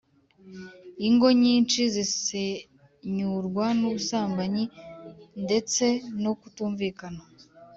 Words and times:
Ingo 1.07 1.27
nyinshi 1.43 1.79
zisenyurwa 1.93 3.65
n’ubusambanyi 3.79 4.63
ndetse 5.43 5.85
no 6.23 6.31
kutumvikana 6.39 7.21